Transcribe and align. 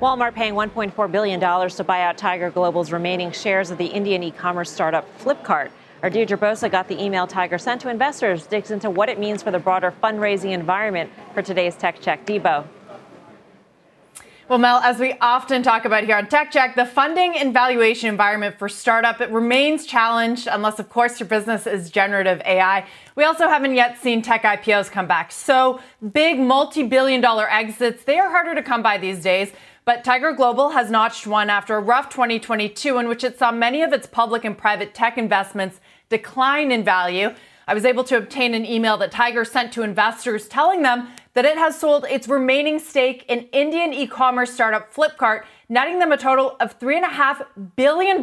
Walmart 0.00 0.32
paying 0.32 0.54
$1.4 0.54 1.10
billion 1.10 1.40
to 1.40 1.84
buy 1.84 2.02
out 2.02 2.16
Tiger 2.16 2.52
Global's 2.52 2.92
remaining 2.92 3.32
shares 3.32 3.72
of 3.72 3.78
the 3.78 3.86
Indian 3.86 4.22
e 4.22 4.30
commerce 4.30 4.70
startup 4.70 5.04
Flipkart. 5.18 5.70
Our 6.04 6.10
Bosa 6.10 6.70
got 6.70 6.86
the 6.86 7.02
email 7.02 7.26
Tiger 7.26 7.58
sent 7.58 7.80
to 7.80 7.88
investors, 7.88 8.46
digs 8.46 8.70
into 8.70 8.90
what 8.90 9.08
it 9.08 9.18
means 9.18 9.42
for 9.42 9.50
the 9.50 9.58
broader 9.58 9.92
fundraising 10.00 10.52
environment 10.52 11.10
for 11.34 11.42
today's 11.42 11.74
Tech 11.74 12.00
Check. 12.00 12.24
Debo. 12.24 12.64
Well, 14.48 14.58
Mel, 14.58 14.78
as 14.78 14.98
we 14.98 15.12
often 15.20 15.62
talk 15.62 15.84
about 15.84 16.04
here 16.04 16.16
on 16.16 16.26
Tech 16.26 16.50
Check, 16.50 16.74
the 16.74 16.86
funding 16.86 17.36
and 17.36 17.52
valuation 17.52 18.08
environment 18.08 18.58
for 18.58 18.66
startup 18.66 19.20
it 19.20 19.30
remains 19.30 19.84
challenged 19.84 20.48
unless, 20.50 20.78
of 20.78 20.88
course, 20.88 21.20
your 21.20 21.28
business 21.28 21.66
is 21.66 21.90
generative 21.90 22.40
AI. 22.46 22.86
We 23.14 23.24
also 23.24 23.46
haven't 23.48 23.74
yet 23.74 23.98
seen 23.98 24.22
tech 24.22 24.44
IPOs 24.44 24.90
come 24.90 25.06
back. 25.06 25.32
So 25.32 25.80
big 26.12 26.38
multi-billion 26.38 27.20
dollar 27.20 27.50
exits, 27.50 28.04
they 28.04 28.18
are 28.18 28.30
harder 28.30 28.54
to 28.54 28.62
come 28.62 28.82
by 28.82 28.96
these 28.96 29.20
days. 29.20 29.52
But 29.88 30.04
Tiger 30.04 30.32
Global 30.32 30.68
has 30.72 30.90
notched 30.90 31.26
one 31.26 31.48
after 31.48 31.74
a 31.74 31.80
rough 31.80 32.10
2022 32.10 32.98
in 32.98 33.08
which 33.08 33.24
it 33.24 33.38
saw 33.38 33.50
many 33.50 33.80
of 33.82 33.94
its 33.94 34.06
public 34.06 34.44
and 34.44 34.54
private 34.54 34.92
tech 34.92 35.16
investments 35.16 35.80
decline 36.10 36.70
in 36.70 36.84
value. 36.84 37.30
I 37.66 37.72
was 37.72 37.86
able 37.86 38.04
to 38.04 38.18
obtain 38.18 38.52
an 38.52 38.66
email 38.66 38.98
that 38.98 39.10
Tiger 39.10 39.46
sent 39.46 39.72
to 39.72 39.82
investors 39.82 40.46
telling 40.46 40.82
them 40.82 41.08
that 41.32 41.46
it 41.46 41.56
has 41.56 41.80
sold 41.80 42.04
its 42.04 42.28
remaining 42.28 42.78
stake 42.78 43.24
in 43.30 43.48
Indian 43.50 43.94
e 43.94 44.06
commerce 44.06 44.52
startup 44.52 44.92
Flipkart, 44.92 45.44
netting 45.70 46.00
them 46.00 46.12
a 46.12 46.18
total 46.18 46.58
of 46.60 46.78
$3.5 46.78 47.46
billion 47.74 48.22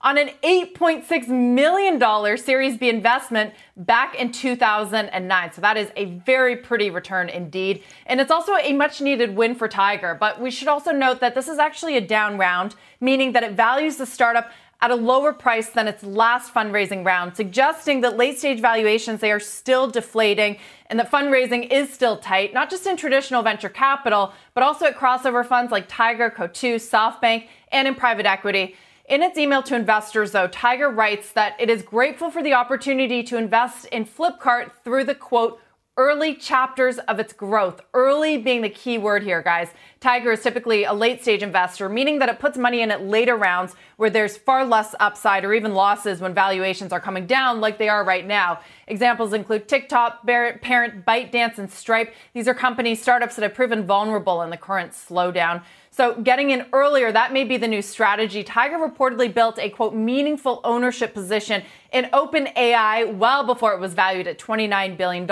on 0.00 0.18
an 0.18 0.30
$8.6 0.42 1.28
million 1.28 2.38
Series 2.38 2.76
B 2.76 2.88
investment 2.88 3.52
back 3.76 4.14
in 4.14 4.30
2009. 4.30 5.52
So 5.52 5.60
that 5.60 5.76
is 5.76 5.90
a 5.96 6.04
very 6.04 6.56
pretty 6.56 6.90
return 6.90 7.28
indeed. 7.28 7.82
And 8.06 8.20
it's 8.20 8.30
also 8.30 8.56
a 8.56 8.72
much 8.72 9.00
needed 9.00 9.34
win 9.34 9.54
for 9.54 9.68
Tiger. 9.68 10.16
But 10.18 10.40
we 10.40 10.50
should 10.50 10.68
also 10.68 10.92
note 10.92 11.20
that 11.20 11.34
this 11.34 11.48
is 11.48 11.58
actually 11.58 11.96
a 11.96 12.00
down 12.00 12.38
round, 12.38 12.76
meaning 13.00 13.32
that 13.32 13.42
it 13.42 13.52
values 13.52 13.96
the 13.96 14.06
startup 14.06 14.50
at 14.80 14.92
a 14.92 14.94
lower 14.94 15.32
price 15.32 15.70
than 15.70 15.88
its 15.88 16.04
last 16.04 16.54
fundraising 16.54 17.04
round, 17.04 17.34
suggesting 17.34 18.00
that 18.00 18.16
late 18.16 18.38
stage 18.38 18.60
valuations 18.60 19.20
they 19.20 19.32
are 19.32 19.40
still 19.40 19.88
deflating 19.88 20.56
and 20.86 21.00
that 21.00 21.10
fundraising 21.10 21.68
is 21.70 21.92
still 21.92 22.16
tight, 22.16 22.54
not 22.54 22.70
just 22.70 22.86
in 22.86 22.96
traditional 22.96 23.42
venture 23.42 23.68
capital, 23.68 24.32
but 24.54 24.62
also 24.62 24.86
at 24.86 24.96
crossover 24.96 25.44
funds 25.44 25.72
like 25.72 25.86
Tiger, 25.88 26.30
Coatue, 26.30 26.76
SoftBank, 26.76 27.48
and 27.72 27.88
in 27.88 27.94
private 27.96 28.24
equity. 28.24 28.76
In 29.08 29.22
its 29.22 29.38
email 29.38 29.62
to 29.62 29.74
investors, 29.74 30.32
though, 30.32 30.48
Tiger 30.48 30.90
writes 30.90 31.32
that 31.32 31.56
it 31.58 31.70
is 31.70 31.80
grateful 31.80 32.30
for 32.30 32.42
the 32.42 32.52
opportunity 32.52 33.22
to 33.22 33.38
invest 33.38 33.86
in 33.86 34.04
Flipkart 34.04 34.72
through 34.84 35.04
the 35.04 35.14
quote, 35.14 35.58
early 35.98 36.32
chapters 36.32 36.98
of 37.00 37.18
its 37.18 37.32
growth. 37.32 37.80
Early 37.92 38.38
being 38.38 38.62
the 38.62 38.70
key 38.70 38.98
word 38.98 39.24
here, 39.24 39.42
guys. 39.42 39.68
Tiger 40.00 40.30
is 40.30 40.40
typically 40.40 40.84
a 40.84 40.92
late 40.92 41.20
stage 41.20 41.42
investor, 41.42 41.88
meaning 41.88 42.20
that 42.20 42.28
it 42.28 42.38
puts 42.38 42.56
money 42.56 42.82
in 42.82 42.92
at 42.92 43.04
later 43.04 43.36
rounds 43.36 43.74
where 43.96 44.08
there's 44.08 44.36
far 44.36 44.64
less 44.64 44.94
upside 45.00 45.44
or 45.44 45.52
even 45.52 45.74
losses 45.74 46.20
when 46.20 46.32
valuations 46.32 46.92
are 46.92 47.00
coming 47.00 47.26
down 47.26 47.60
like 47.60 47.78
they 47.78 47.88
are 47.88 48.04
right 48.04 48.24
now. 48.24 48.60
Examples 48.86 49.32
include 49.32 49.66
TikTok, 49.66 50.24
parent 50.24 51.04
ByteDance, 51.04 51.58
and 51.58 51.68
Stripe. 51.68 52.14
These 52.32 52.46
are 52.46 52.54
companies, 52.54 53.02
startups 53.02 53.34
that 53.34 53.42
have 53.42 53.54
proven 53.54 53.84
vulnerable 53.84 54.42
in 54.42 54.50
the 54.50 54.56
current 54.56 54.92
slowdown. 54.92 55.64
So 55.90 56.14
getting 56.20 56.50
in 56.50 56.66
earlier, 56.72 57.10
that 57.10 57.32
may 57.32 57.42
be 57.42 57.56
the 57.56 57.66
new 57.66 57.82
strategy. 57.82 58.44
Tiger 58.44 58.78
reportedly 58.78 59.34
built 59.34 59.58
a 59.58 59.68
quote 59.68 59.96
meaningful 59.96 60.60
ownership 60.62 61.12
position 61.12 61.64
in 61.92 62.04
OpenAI 62.06 63.16
well 63.16 63.44
before 63.44 63.72
it 63.72 63.80
was 63.80 63.94
valued 63.94 64.26
at 64.26 64.38
$29 64.38 64.96
billion. 64.96 65.26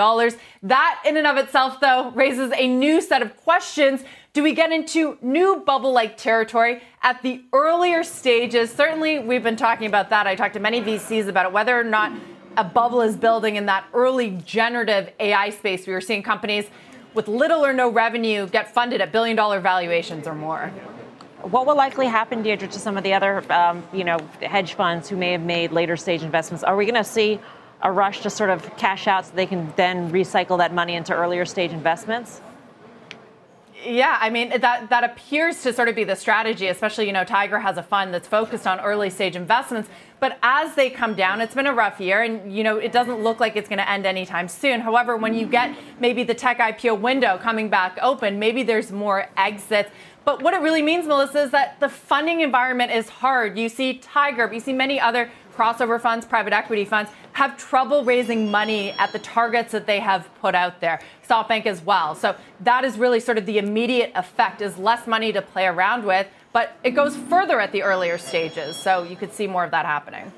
That 0.63 1.01
in 1.05 1.17
and 1.17 1.27
of 1.27 1.37
itself, 1.37 1.79
though, 1.79 2.11
raises 2.11 2.51
a 2.55 2.67
new 2.67 3.01
set 3.01 3.21
of 3.21 3.35
questions. 3.37 4.03
Do 4.33 4.43
we 4.43 4.53
get 4.53 4.71
into 4.71 5.17
new 5.21 5.63
bubble 5.65 5.91
like 5.91 6.17
territory 6.17 6.81
at 7.03 7.21
the 7.21 7.43
earlier 7.53 8.03
stages? 8.03 8.71
Certainly, 8.71 9.19
we've 9.19 9.43
been 9.43 9.55
talking 9.55 9.87
about 9.87 10.09
that. 10.09 10.25
I 10.27 10.35
talked 10.35 10.55
to 10.55 10.59
many 10.59 10.81
VCs 10.81 11.27
about 11.27 11.45
it, 11.45 11.51
whether 11.51 11.79
or 11.79 11.83
not 11.83 12.11
a 12.55 12.63
bubble 12.63 13.01
is 13.01 13.15
building 13.15 13.55
in 13.55 13.67
that 13.67 13.85
early 13.93 14.31
generative 14.45 15.13
AI 15.19 15.51
space. 15.51 15.85
We 15.85 15.93
were 15.93 16.01
seeing 16.01 16.23
companies 16.23 16.65
with 17.13 17.27
little 17.27 17.65
or 17.65 17.73
no 17.73 17.89
revenue 17.89 18.47
get 18.47 18.73
funded 18.73 18.99
at 19.01 19.11
billion 19.11 19.35
dollar 19.35 19.59
valuations 19.59 20.27
or 20.27 20.35
more. 20.35 20.71
What 21.49 21.65
will 21.65 21.77
likely 21.77 22.07
happen, 22.07 22.43
Deirdre, 22.43 22.67
to 22.67 22.79
some 22.79 22.97
of 22.97 23.05
the 23.05 23.13
other, 23.13 23.41
um, 23.51 23.81
you 23.93 24.03
know, 24.03 24.17
hedge 24.41 24.73
funds 24.73 25.07
who 25.07 25.15
may 25.15 25.31
have 25.31 25.41
made 25.41 25.71
later 25.71 25.95
stage 25.95 26.21
investments? 26.21 26.61
Are 26.61 26.75
we 26.75 26.83
going 26.83 26.95
to 26.95 27.05
see 27.05 27.39
a 27.81 27.89
rush 27.89 28.21
to 28.23 28.29
sort 28.29 28.49
of 28.49 28.75
cash 28.75 29.07
out 29.07 29.25
so 29.25 29.31
they 29.33 29.45
can 29.45 29.71
then 29.77 30.11
recycle 30.11 30.57
that 30.57 30.73
money 30.73 30.95
into 30.95 31.13
earlier 31.13 31.45
stage 31.45 31.71
investments? 31.71 32.41
Yeah, 33.85 34.17
I 34.19 34.29
mean 34.31 34.49
that 34.59 34.89
that 34.89 35.03
appears 35.03 35.61
to 35.61 35.71
sort 35.71 35.87
of 35.87 35.95
be 35.95 36.03
the 36.03 36.15
strategy, 36.15 36.67
especially 36.67 37.05
you 37.05 37.13
know 37.13 37.23
Tiger 37.23 37.59
has 37.59 37.77
a 37.77 37.83
fund 37.83 38.13
that's 38.13 38.27
focused 38.27 38.65
on 38.65 38.79
early 38.79 39.09
stage 39.09 39.35
investments, 39.35 39.87
but 40.19 40.39
as 40.41 40.73
they 40.73 40.89
come 40.89 41.13
down, 41.13 41.41
it's 41.41 41.53
been 41.53 41.67
a 41.67 41.73
rough 41.73 41.99
year 41.99 42.23
and 42.23 42.55
you 42.55 42.63
know 42.63 42.77
it 42.77 42.91
doesn't 42.91 43.21
look 43.21 43.39
like 43.39 43.55
it's 43.55 43.69
going 43.69 43.77
to 43.77 43.89
end 43.89 44.07
anytime 44.07 44.47
soon. 44.47 44.81
However, 44.81 45.15
when 45.15 45.35
you 45.35 45.45
get 45.45 45.77
maybe 45.99 46.23
the 46.23 46.33
tech 46.33 46.57
IPO 46.57 46.99
window 46.99 47.37
coming 47.37 47.69
back 47.69 47.99
open, 48.01 48.39
maybe 48.39 48.63
there's 48.63 48.91
more 48.91 49.29
exits. 49.37 49.91
But 50.25 50.41
what 50.41 50.53
it 50.53 50.61
really 50.61 50.81
means, 50.81 51.05
Melissa, 51.05 51.43
is 51.43 51.51
that 51.51 51.79
the 51.79 51.87
funding 51.87 52.41
environment 52.41 52.91
is 52.91 53.07
hard. 53.07 53.57
You 53.57 53.69
see 53.69 53.99
Tiger, 53.99 54.51
you 54.51 54.59
see 54.59 54.73
many 54.73 54.99
other 54.99 55.29
crossover 55.55 56.01
funds, 56.01 56.25
private 56.25 56.53
equity 56.53 56.85
funds 56.85 57.11
have 57.37 57.55
trouble 57.55 58.03
raising 58.03 58.49
money 58.49 58.93
at 58.93 59.11
the 59.11 59.19
targets 59.19 59.71
that 59.71 59.85
they 59.85 59.99
have 59.99 60.27
put 60.41 60.55
out 60.55 60.81
there. 60.81 60.99
SoftBank 61.29 61.67
as 61.67 61.83
well. 61.83 62.15
So 62.15 62.35
that 62.61 62.83
is 62.83 62.97
really 62.97 63.19
sort 63.19 63.37
of 63.37 63.45
the 63.45 63.59
immediate 63.59 64.11
effect 64.15 64.59
is 64.59 64.75
less 64.79 65.05
money 65.05 65.31
to 65.31 65.43
play 65.43 65.67
around 65.67 66.03
with, 66.03 66.25
but 66.51 66.75
it 66.83 66.91
goes 66.91 67.15
further 67.15 67.59
at 67.59 67.71
the 67.71 67.83
earlier 67.83 68.17
stages. 68.17 68.75
So 68.75 69.03
you 69.03 69.15
could 69.15 69.31
see 69.31 69.45
more 69.45 69.63
of 69.63 69.69
that 69.69 69.85
happening. 69.85 70.31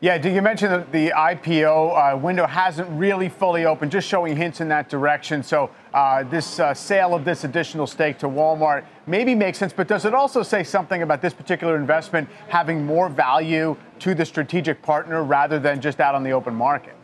Yeah, 0.00 0.18
did 0.18 0.34
you 0.34 0.42
mentioned 0.42 0.72
that 0.72 0.92
the 0.92 1.08
IPO 1.08 2.14
uh, 2.14 2.18
window 2.18 2.46
hasn't 2.46 2.86
really 2.90 3.30
fully 3.30 3.64
opened, 3.64 3.90
just 3.90 4.06
showing 4.06 4.36
hints 4.36 4.60
in 4.60 4.68
that 4.68 4.90
direction. 4.90 5.42
So 5.42 5.70
uh, 5.94 6.22
this 6.24 6.60
uh, 6.60 6.74
sale 6.74 7.14
of 7.14 7.24
this 7.24 7.44
additional 7.44 7.86
stake 7.86 8.18
to 8.18 8.28
Walmart 8.28 8.84
maybe 9.06 9.34
makes 9.34 9.56
sense, 9.56 9.72
but 9.72 9.88
does 9.88 10.04
it 10.04 10.12
also 10.12 10.42
say 10.42 10.62
something 10.64 11.00
about 11.00 11.22
this 11.22 11.32
particular 11.32 11.76
investment 11.76 12.28
having 12.48 12.84
more 12.84 13.08
value 13.08 13.74
to 14.00 14.14
the 14.14 14.26
strategic 14.26 14.82
partner 14.82 15.24
rather 15.24 15.58
than 15.58 15.80
just 15.80 15.98
out 15.98 16.14
on 16.14 16.22
the 16.22 16.30
open 16.32 16.54
market? 16.54 16.94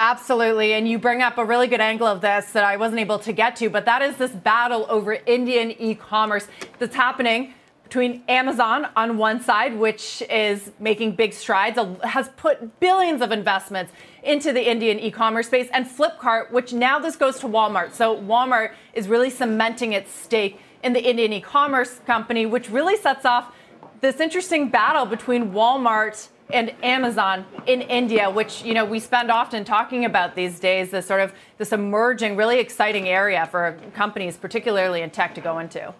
Absolutely. 0.00 0.72
And 0.72 0.88
you 0.88 0.98
bring 0.98 1.22
up 1.22 1.38
a 1.38 1.44
really 1.44 1.68
good 1.68 1.80
angle 1.80 2.08
of 2.08 2.20
this 2.20 2.50
that 2.52 2.64
I 2.64 2.76
wasn't 2.76 3.00
able 3.00 3.20
to 3.20 3.32
get 3.32 3.54
to, 3.56 3.70
but 3.70 3.84
that 3.84 4.02
is 4.02 4.16
this 4.16 4.32
battle 4.32 4.84
over 4.88 5.12
Indian 5.26 5.70
e 5.70 5.94
commerce 5.94 6.48
that's 6.80 6.96
happening 6.96 7.54
between 7.86 8.20
Amazon 8.26 8.88
on 8.96 9.16
one 9.16 9.40
side, 9.40 9.78
which 9.78 10.20
is 10.28 10.72
making 10.80 11.12
big 11.12 11.32
strides, 11.32 11.78
has 12.02 12.28
put 12.30 12.80
billions 12.80 13.22
of 13.22 13.30
investments 13.30 13.92
into 14.24 14.52
the 14.52 14.68
Indian 14.68 14.98
e 14.98 15.08
commerce 15.08 15.46
space, 15.46 15.68
and 15.72 15.86
Flipkart, 15.86 16.50
which 16.50 16.72
now 16.72 16.98
this 16.98 17.14
goes 17.14 17.38
to 17.38 17.46
Walmart. 17.46 17.92
So 17.92 18.20
Walmart 18.20 18.72
is 18.92 19.06
really 19.06 19.30
cementing 19.30 19.92
its 19.92 20.12
stake 20.12 20.58
in 20.82 20.94
the 20.94 21.00
Indian 21.00 21.32
e 21.32 21.40
commerce 21.40 22.00
company, 22.06 22.44
which 22.44 22.68
really 22.68 22.96
sets 22.96 23.24
off 23.24 23.54
this 24.00 24.18
interesting 24.18 24.68
battle 24.68 25.06
between 25.06 25.52
Walmart 25.52 26.28
and 26.50 26.74
Amazon 26.82 27.46
in 27.66 27.82
India, 27.82 28.28
which 28.28 28.64
you 28.64 28.74
know 28.74 28.84
we 28.84 28.98
spend 28.98 29.30
often 29.30 29.64
talking 29.64 30.04
about 30.04 30.34
these 30.34 30.58
days, 30.58 30.90
this 30.90 31.06
sort 31.06 31.20
of 31.20 31.32
this 31.58 31.72
emerging, 31.72 32.34
really 32.34 32.58
exciting 32.58 33.08
area 33.08 33.46
for 33.48 33.78
companies, 33.94 34.36
particularly 34.36 35.02
in 35.02 35.10
tech, 35.10 35.36
to 35.36 35.40
go 35.40 35.60
into. 35.60 35.94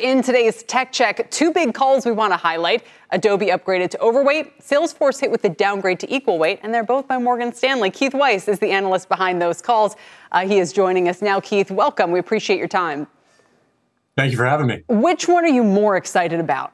In 0.00 0.22
today's 0.22 0.62
tech 0.62 0.92
check, 0.92 1.30
two 1.30 1.52
big 1.52 1.74
calls 1.74 2.06
we 2.06 2.12
want 2.12 2.32
to 2.32 2.36
highlight. 2.38 2.84
Adobe 3.10 3.48
upgraded 3.48 3.90
to 3.90 4.00
overweight, 4.00 4.58
Salesforce 4.60 5.20
hit 5.20 5.30
with 5.30 5.42
the 5.42 5.50
downgrade 5.50 6.00
to 6.00 6.14
equal 6.14 6.38
weight, 6.38 6.58
and 6.62 6.72
they're 6.72 6.84
both 6.84 7.06
by 7.06 7.18
Morgan 7.18 7.52
Stanley. 7.52 7.90
Keith 7.90 8.14
Weiss 8.14 8.48
is 8.48 8.60
the 8.60 8.70
analyst 8.70 9.10
behind 9.10 9.42
those 9.42 9.60
calls. 9.60 9.96
Uh, 10.32 10.46
he 10.46 10.58
is 10.58 10.72
joining 10.72 11.06
us 11.08 11.20
now. 11.20 11.38
Keith, 11.38 11.70
welcome. 11.70 12.12
We 12.12 12.18
appreciate 12.18 12.58
your 12.58 12.68
time. 12.68 13.08
Thank 14.16 14.30
you 14.30 14.38
for 14.38 14.46
having 14.46 14.68
me. 14.68 14.82
Which 14.88 15.28
one 15.28 15.44
are 15.44 15.48
you 15.48 15.62
more 15.62 15.96
excited 15.98 16.40
about? 16.40 16.72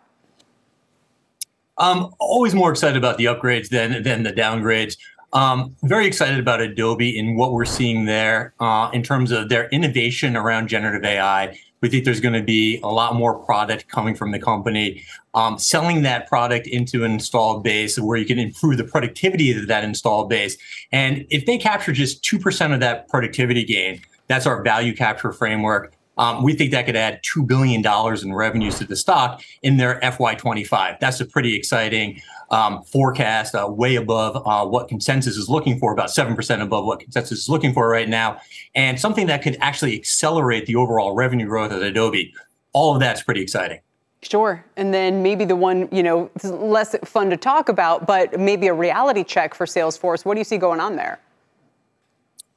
I'm 1.79 2.11
always 2.21 2.55
more 2.55 2.71
excited 2.71 2.97
about 2.97 3.19
the 3.19 3.25
upgrades 3.25 3.71
than 3.71 4.05
than 4.05 4.23
the 4.23 4.33
downgrades. 4.33 4.97
Um, 5.33 5.75
very 5.83 6.07
excited 6.07 6.39
about 6.39 6.61
Adobe 6.61 7.19
and 7.19 7.37
what 7.37 7.53
we're 7.53 7.65
seeing 7.65 8.05
there 8.05 8.55
uh, 8.61 8.91
in 8.93 9.03
terms 9.03 9.33
of 9.33 9.49
their 9.49 9.69
innovation 9.71 10.37
around 10.37 10.69
generative 10.69 11.05
AI. 11.05 11.59
We 11.81 11.89
think 11.89 12.05
there's 12.05 12.21
going 12.21 12.35
to 12.35 12.43
be 12.43 12.81
a 12.83 12.89
lot 12.89 13.15
more 13.15 13.39
product 13.39 13.89
coming 13.89 14.15
from 14.15 14.33
the 14.33 14.39
company, 14.39 15.05
um, 15.35 15.59
selling 15.59 16.03
that 16.03 16.29
product 16.29 16.67
into 16.67 17.05
an 17.05 17.13
installed 17.13 17.63
base 17.63 17.99
where 17.99 18.17
you 18.17 18.25
can 18.25 18.39
improve 18.39 18.79
the 18.79 18.85
productivity 18.85 19.57
of 19.57 19.67
that 19.69 19.85
installed 19.85 20.29
base. 20.31 20.57
And 20.93 21.27
if 21.31 21.47
they 21.47 21.59
capture 21.59 21.93
just 21.93 22.25
2% 22.25 22.73
of 22.73 22.81
that 22.81 23.09
productivity 23.09 23.65
gain, 23.65 24.01
that's 24.29 24.47
our 24.47 24.63
value 24.63 24.95
capture 24.95 25.33
framework. 25.33 25.96
Um, 26.17 26.43
we 26.43 26.55
think 26.55 26.71
that 26.71 26.87
could 26.87 26.97
add 26.97 27.23
$2 27.23 27.47
billion 27.47 27.85
in 28.23 28.35
revenues 28.35 28.79
to 28.79 28.85
the 28.85 28.97
stock 28.97 29.43
in 29.63 29.77
their 29.77 30.01
FY25. 30.01 30.99
That's 30.99 31.21
a 31.21 31.27
pretty 31.27 31.55
exciting 31.55 32.21
um, 32.51 32.83
forecast, 32.85 33.55
uh, 33.55 33.67
way 33.69 33.97
above 33.97 34.43
uh, 34.47 34.67
what 34.67 34.89
consensus 34.89 35.37
is 35.37 35.49
looking 35.49 35.79
for, 35.79 35.93
about 35.93 36.09
7% 36.09 36.63
above 36.63 36.85
what 36.85 37.01
consensus 37.01 37.41
is 37.41 37.49
looking 37.49 37.73
for 37.73 37.89
right 37.89 38.09
now, 38.09 38.41
and 38.75 38.99
something 38.99 39.27
that 39.27 39.43
could 39.43 39.57
actually 39.61 39.95
accelerate 39.95 40.67
the 40.67 40.77
overall 40.77 41.15
revenue 41.15 41.47
growth 41.47 41.73
of 41.73 41.83
Adobe. 41.83 42.33
All 42.73 42.95
of 42.95 43.01
that's 43.01 43.23
pretty 43.23 43.41
exciting. 43.41 43.81
Sure. 44.23 44.65
And 44.77 44.93
then 44.93 45.23
maybe 45.23 45.45
the 45.45 45.57
one, 45.57 45.89
you 45.93 46.03
know, 46.03 46.31
less 46.43 46.97
fun 47.05 47.31
to 47.31 47.37
talk 47.37 47.69
about, 47.69 48.07
but 48.07 48.39
maybe 48.39 48.67
a 48.67 48.75
reality 48.75 49.23
check 49.23 49.55
for 49.55 49.67
Salesforce. 49.67 50.25
What 50.25 50.35
do 50.35 50.41
you 50.41 50.45
see 50.45 50.59
going 50.59 50.81
on 50.81 50.97
there? 50.97 51.21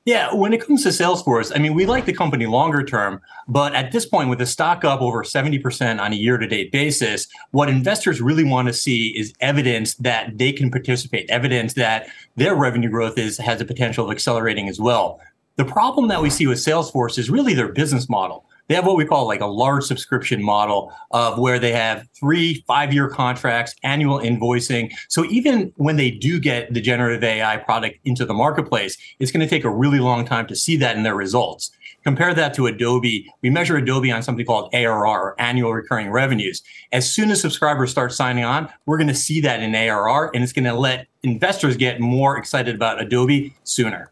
Yeah, 0.09 0.33
when 0.33 0.53
it 0.53 0.65
comes 0.65 0.81
to 0.81 0.89
Salesforce, 0.89 1.51
I 1.55 1.59
mean, 1.59 1.75
we 1.75 1.85
like 1.85 2.07
the 2.07 2.13
company 2.13 2.47
longer 2.47 2.81
term, 2.81 3.21
but 3.47 3.75
at 3.75 3.91
this 3.91 4.07
point, 4.07 4.27
with 4.27 4.39
the 4.39 4.45
stock 4.47 4.83
up 4.83 5.01
over 5.01 5.23
70% 5.23 6.01
on 6.01 6.13
a 6.13 6.15
year 6.15 6.39
to 6.39 6.47
date 6.47 6.71
basis, 6.71 7.27
what 7.51 7.69
investors 7.69 8.19
really 8.19 8.43
want 8.43 8.69
to 8.69 8.73
see 8.73 9.09
is 9.09 9.35
evidence 9.39 9.93
that 9.97 10.35
they 10.35 10.51
can 10.51 10.71
participate, 10.71 11.29
evidence 11.29 11.75
that 11.75 12.07
their 12.37 12.55
revenue 12.55 12.89
growth 12.89 13.19
is 13.19 13.37
has 13.37 13.59
the 13.59 13.65
potential 13.65 14.03
of 14.03 14.09
accelerating 14.09 14.67
as 14.67 14.79
well. 14.79 15.21
The 15.57 15.65
problem 15.65 16.07
that 16.07 16.23
we 16.23 16.31
see 16.31 16.47
with 16.47 16.57
Salesforce 16.57 17.19
is 17.19 17.29
really 17.29 17.53
their 17.53 17.71
business 17.71 18.09
model 18.09 18.48
they 18.69 18.75
have 18.75 18.85
what 18.85 18.95
we 18.95 19.03
call 19.03 19.27
like 19.27 19.41
a 19.41 19.47
large 19.47 19.83
subscription 19.83 20.41
model 20.41 20.93
of 21.11 21.39
where 21.39 21.59
they 21.59 21.73
have 21.73 22.07
three, 22.17 22.63
five 22.67 22.93
year 22.93 23.09
contracts, 23.09 23.75
annual 23.83 24.19
invoicing. 24.19 24.91
So 25.09 25.25
even 25.25 25.73
when 25.75 25.97
they 25.97 26.11
do 26.11 26.39
get 26.39 26.73
the 26.73 26.79
generative 26.79 27.23
AI 27.23 27.57
product 27.57 27.97
into 28.05 28.25
the 28.25 28.33
marketplace, 28.33 28.95
it's 29.19 29.31
going 29.31 29.45
to 29.45 29.49
take 29.49 29.65
a 29.65 29.69
really 29.69 29.99
long 29.99 30.23
time 30.23 30.45
to 30.47 30.55
see 30.55 30.77
that 30.77 30.95
in 30.95 31.03
their 31.03 31.15
results. 31.15 31.71
Compare 32.03 32.33
that 32.35 32.53
to 32.53 32.67
Adobe. 32.67 33.27
We 33.41 33.49
measure 33.49 33.75
Adobe 33.75 34.11
on 34.11 34.23
something 34.23 34.45
called 34.45 34.73
ARR, 34.73 35.35
annual 35.37 35.73
recurring 35.73 36.11
revenues. 36.11 36.61
As 36.93 37.11
soon 37.11 37.29
as 37.31 37.41
subscribers 37.41 37.91
start 37.91 38.13
signing 38.13 38.45
on, 38.45 38.69
we're 38.85 38.97
going 38.97 39.07
to 39.07 39.15
see 39.15 39.41
that 39.41 39.61
in 39.61 39.75
ARR, 39.75 40.31
and 40.33 40.43
it's 40.43 40.53
going 40.53 40.65
to 40.65 40.73
let 40.73 41.07
investors 41.23 41.75
get 41.75 41.99
more 41.99 42.37
excited 42.37 42.75
about 42.75 43.01
Adobe 43.01 43.53
sooner. 43.63 44.11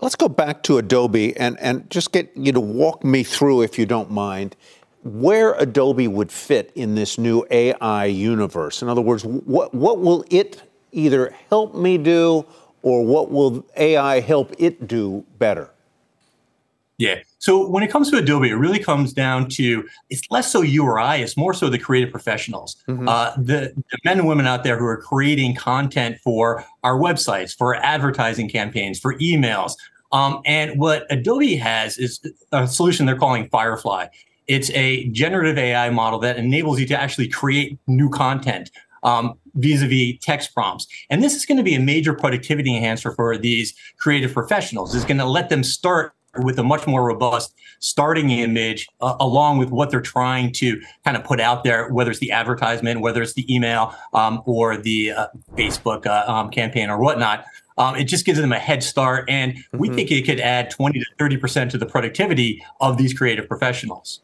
Let's 0.00 0.14
go 0.14 0.28
back 0.28 0.62
to 0.64 0.78
Adobe 0.78 1.36
and, 1.36 1.58
and 1.58 1.88
just 1.90 2.12
get 2.12 2.30
you 2.36 2.52
to 2.52 2.60
walk 2.60 3.02
me 3.04 3.24
through, 3.24 3.62
if 3.62 3.78
you 3.78 3.86
don't 3.86 4.10
mind, 4.10 4.54
where 5.02 5.54
Adobe 5.54 6.06
would 6.06 6.30
fit 6.30 6.70
in 6.74 6.94
this 6.94 7.18
new 7.18 7.44
AI 7.50 8.04
universe. 8.06 8.80
In 8.82 8.88
other 8.88 9.00
words, 9.00 9.24
what, 9.24 9.74
what 9.74 9.98
will 9.98 10.24
it 10.30 10.62
either 10.92 11.34
help 11.50 11.74
me 11.74 11.98
do 11.98 12.46
or 12.82 13.04
what 13.04 13.30
will 13.30 13.66
AI 13.76 14.20
help 14.20 14.54
it 14.58 14.86
do 14.86 15.24
better? 15.38 15.70
Yeah. 16.96 17.22
So 17.38 17.68
when 17.68 17.82
it 17.82 17.90
comes 17.90 18.10
to 18.10 18.16
Adobe, 18.16 18.50
it 18.50 18.54
really 18.54 18.80
comes 18.80 19.12
down 19.12 19.48
to 19.50 19.88
it's 20.10 20.22
less 20.30 20.50
so 20.50 20.60
you 20.62 20.84
or 20.84 20.98
I, 20.98 21.16
it's 21.16 21.36
more 21.36 21.54
so 21.54 21.68
the 21.68 21.78
creative 21.78 22.10
professionals, 22.10 22.76
mm-hmm. 22.88 23.08
uh, 23.08 23.30
the, 23.36 23.72
the, 23.74 23.98
men 24.04 24.18
and 24.18 24.28
women 24.28 24.46
out 24.46 24.64
there 24.64 24.76
who 24.76 24.86
are 24.86 24.96
creating 24.96 25.54
content 25.54 26.18
for 26.22 26.64
our 26.82 26.98
websites, 26.98 27.56
for 27.56 27.76
advertising 27.76 28.48
campaigns, 28.48 28.98
for 28.98 29.14
emails. 29.18 29.72
Um, 30.10 30.40
and 30.44 30.78
what 30.80 31.06
Adobe 31.10 31.56
has 31.56 31.96
is 31.98 32.20
a 32.52 32.66
solution 32.66 33.06
they're 33.06 33.16
calling 33.16 33.48
Firefly. 33.50 34.06
It's 34.48 34.70
a 34.70 35.08
generative 35.10 35.58
AI 35.58 35.90
model 35.90 36.18
that 36.20 36.38
enables 36.38 36.80
you 36.80 36.86
to 36.86 37.00
actually 37.00 37.28
create 37.28 37.78
new 37.86 38.08
content 38.08 38.70
um, 39.02 39.38
vis-a-vis 39.54 40.18
text 40.20 40.54
prompts. 40.54 40.86
And 41.10 41.22
this 41.22 41.34
is 41.34 41.46
going 41.46 41.58
to 41.58 41.62
be 41.62 41.74
a 41.74 41.80
major 41.80 42.14
productivity 42.14 42.74
enhancer 42.74 43.12
for 43.12 43.36
these 43.36 43.74
creative 43.98 44.32
professionals. 44.32 44.94
It's 44.94 45.04
going 45.04 45.18
to 45.18 45.24
let 45.24 45.50
them 45.50 45.62
start 45.62 46.14
with 46.38 46.58
a 46.58 46.62
much 46.62 46.86
more 46.86 47.04
robust 47.04 47.54
starting 47.80 48.30
image 48.30 48.88
uh, 49.00 49.16
along 49.20 49.58
with 49.58 49.70
what 49.70 49.90
they're 49.90 50.00
trying 50.00 50.52
to 50.52 50.80
kind 51.04 51.16
of 51.16 51.24
put 51.24 51.40
out 51.40 51.64
there, 51.64 51.88
whether 51.90 52.10
it's 52.10 52.20
the 52.20 52.32
advertisement, 52.32 53.00
whether 53.00 53.22
it's 53.22 53.34
the 53.34 53.52
email 53.54 53.94
um, 54.12 54.42
or 54.46 54.76
the 54.76 55.12
uh, 55.12 55.26
Facebook 55.56 56.06
uh, 56.06 56.24
um, 56.30 56.50
campaign 56.50 56.90
or 56.90 56.98
whatnot. 56.98 57.44
Um, 57.76 57.94
it 57.94 58.04
just 58.04 58.26
gives 58.26 58.40
them 58.40 58.52
a 58.52 58.58
head 58.58 58.82
start. 58.82 59.28
And 59.28 59.54
mm-hmm. 59.54 59.78
we 59.78 59.88
think 59.88 60.10
it 60.10 60.22
could 60.22 60.40
add 60.40 60.70
20 60.70 60.98
to 60.98 61.06
30% 61.18 61.70
to 61.70 61.78
the 61.78 61.86
productivity 61.86 62.64
of 62.80 62.98
these 62.98 63.14
creative 63.14 63.46
professionals. 63.46 64.20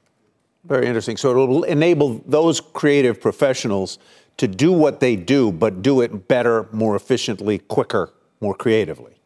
Very 0.65 0.87
interesting. 0.87 1.17
So 1.17 1.31
it'll 1.31 1.65
enable 1.65 2.23
those 2.27 2.61
creative 2.61 3.21
professionals 3.21 3.99
to 4.39 4.49
do 4.49 4.73
what 4.73 5.01
they 5.01 5.15
do, 5.15 5.53
but 5.53 5.83
do 5.83 6.01
it 6.01 6.27
better, 6.27 6.69
more 6.73 6.97
efficiently, 6.97 7.59
quicker, 7.59 8.13
more 8.41 8.55
creatively. 8.55 9.21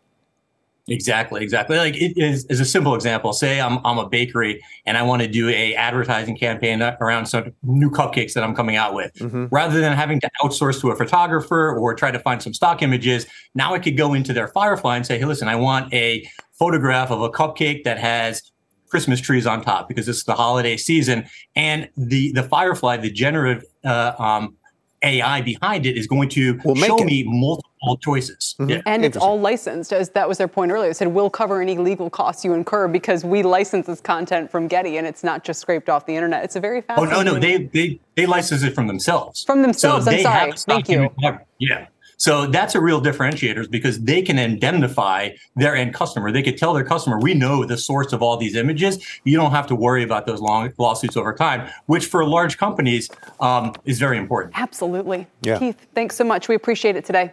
Exactly, 0.88 1.42
exactly. 1.42 1.76
Like 1.76 1.96
it 1.96 2.16
is, 2.16 2.44
is 2.46 2.60
a 2.60 2.64
simple 2.64 2.94
example. 2.94 3.32
Say 3.32 3.60
I'm 3.60 3.78
I'm 3.84 3.98
a 3.98 4.08
bakery 4.08 4.62
and 4.86 4.96
I 4.96 5.02
want 5.02 5.22
to 5.22 5.28
do 5.28 5.48
a 5.48 5.74
advertising 5.74 6.36
campaign 6.36 6.82
around 6.82 7.26
some 7.26 7.52
new 7.62 7.90
cupcakes 7.90 8.32
that 8.32 8.42
I'm 8.42 8.54
coming 8.54 8.76
out 8.76 8.94
with. 8.94 9.12
Mm-hmm. 9.14 9.46
Rather 9.50 9.80
than 9.80 9.96
having 9.96 10.20
to 10.20 10.30
outsource 10.42 10.80
to 10.80 10.90
a 10.90 10.96
photographer 10.96 11.76
or 11.76 11.94
try 11.94 12.10
to 12.10 12.18
find 12.18 12.42
some 12.42 12.54
stock 12.54 12.82
images, 12.82 13.26
now 13.54 13.74
I 13.74 13.78
could 13.78 13.96
go 13.96 14.14
into 14.14 14.32
their 14.32 14.48
Firefly 14.48 14.96
and 14.96 15.06
say, 15.06 15.18
"Hey, 15.18 15.26
listen, 15.26 15.48
I 15.48 15.56
want 15.56 15.92
a 15.92 16.28
photograph 16.58 17.10
of 17.10 17.20
a 17.20 17.28
cupcake 17.28 17.84
that 17.84 17.98
has 17.98 18.42
Christmas 18.88 19.20
trees 19.20 19.46
on 19.46 19.62
top 19.62 19.88
because 19.88 20.08
it's 20.08 20.24
the 20.24 20.34
holiday 20.34 20.76
season." 20.76 21.26
And 21.54 21.88
the 21.96 22.32
the 22.32 22.42
Firefly, 22.42 22.96
the 22.96 23.10
generative 23.10 23.64
uh, 23.84 24.12
um, 24.18 24.56
AI 25.02 25.42
behind 25.42 25.86
it 25.86 25.96
is 25.96 26.06
going 26.06 26.28
to 26.30 26.58
we'll 26.64 26.74
show 26.76 26.98
me 26.98 27.24
multiple 27.26 27.67
choices. 28.00 28.54
Mm-hmm. 28.58 28.70
Yeah. 28.70 28.82
And 28.86 29.04
it's 29.04 29.16
all 29.16 29.38
licensed, 29.38 29.92
as 29.92 30.10
that 30.10 30.28
was 30.28 30.38
their 30.38 30.48
point 30.48 30.72
earlier. 30.72 30.90
They 30.90 30.94
said 30.94 31.08
we'll 31.08 31.30
cover 31.30 31.60
any 31.60 31.78
legal 31.78 32.10
costs 32.10 32.44
you 32.44 32.52
incur 32.52 32.88
because 32.88 33.24
we 33.24 33.42
license 33.42 33.86
this 33.86 34.00
content 34.00 34.50
from 34.50 34.68
Getty 34.68 34.96
and 34.96 35.06
it's 35.06 35.24
not 35.24 35.44
just 35.44 35.60
scraped 35.60 35.88
off 35.88 36.06
the 36.06 36.14
internet. 36.14 36.44
It's 36.44 36.56
a 36.56 36.60
very 36.60 36.80
fast. 36.80 37.00
Oh 37.00 37.04
no, 37.04 37.22
no, 37.22 37.38
they 37.38 37.64
they 37.64 38.00
they 38.14 38.26
license 38.26 38.62
it 38.62 38.74
from 38.74 38.86
themselves. 38.86 39.44
From 39.44 39.62
themselves. 39.62 40.04
So 40.04 40.12
I'm 40.12 40.22
sorry. 40.22 40.52
Thank 40.52 40.88
you. 40.88 41.10
Yeah. 41.58 41.86
So 42.18 42.46
that's 42.46 42.74
a 42.74 42.80
real 42.80 43.00
differentiator 43.00 43.70
because 43.70 44.00
they 44.00 44.22
can 44.22 44.40
indemnify 44.40 45.30
their 45.54 45.76
end 45.76 45.94
customer. 45.94 46.32
They 46.32 46.42
could 46.42 46.58
tell 46.58 46.74
their 46.74 46.84
customer, 46.84 47.20
we 47.20 47.32
know 47.32 47.64
the 47.64 47.76
source 47.76 48.12
of 48.12 48.22
all 48.22 48.36
these 48.36 48.56
images. 48.56 48.98
You 49.22 49.36
don't 49.36 49.52
have 49.52 49.68
to 49.68 49.76
worry 49.76 50.02
about 50.02 50.26
those 50.26 50.40
long 50.40 50.72
lawsuits 50.78 51.16
over 51.16 51.32
time, 51.32 51.70
which 51.86 52.06
for 52.06 52.24
large 52.26 52.58
companies 52.58 53.08
um, 53.38 53.72
is 53.84 54.00
very 54.00 54.18
important. 54.18 54.58
Absolutely. 54.58 55.28
Yeah. 55.42 55.60
Keith, 55.60 55.86
thanks 55.94 56.16
so 56.16 56.24
much. 56.24 56.48
We 56.48 56.56
appreciate 56.56 56.96
it 56.96 57.04
today. 57.04 57.32